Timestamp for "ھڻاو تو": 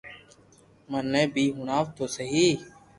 1.57-2.03